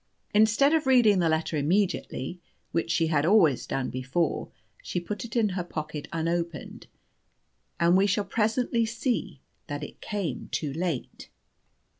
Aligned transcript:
Instead 0.33 0.73
of 0.73 0.87
reading 0.87 1.19
the 1.19 1.29
letter 1.29 1.57
immediately 1.57 2.39
(which 2.71 2.89
she 2.89 3.05
had 3.05 3.23
always 3.23 3.67
done 3.67 3.91
before), 3.91 4.49
she 4.81 4.99
put 4.99 5.23
it 5.23 5.35
in 5.35 5.49
her 5.49 5.63
pocket 5.63 6.07
unopened, 6.11 6.87
and 7.79 7.95
we 7.95 8.07
shall 8.07 8.25
presently 8.25 8.83
see 8.83 9.41
that 9.67 9.83
it 9.83 10.01
came 10.01 10.49
too 10.51 10.73
late. 10.73 11.29